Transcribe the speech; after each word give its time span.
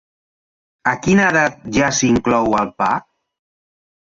A 0.91 0.93
quina 1.07 1.27
edat 1.33 1.61
ja 1.77 1.91
s'inclou 1.99 2.59
el 2.63 2.73
pa? 2.81 2.91